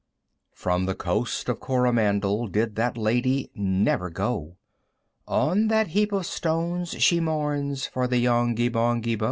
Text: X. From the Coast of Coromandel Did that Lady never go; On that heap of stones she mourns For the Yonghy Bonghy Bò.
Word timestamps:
X. 0.51 0.59
From 0.63 0.87
the 0.87 0.95
Coast 0.95 1.47
of 1.47 1.59
Coromandel 1.59 2.47
Did 2.47 2.75
that 2.75 2.97
Lady 2.97 3.51
never 3.53 4.09
go; 4.09 4.57
On 5.27 5.67
that 5.67 5.89
heap 5.89 6.11
of 6.11 6.25
stones 6.25 6.93
she 6.97 7.19
mourns 7.19 7.85
For 7.85 8.07
the 8.07 8.17
Yonghy 8.17 8.67
Bonghy 8.71 9.15
Bò. 9.15 9.19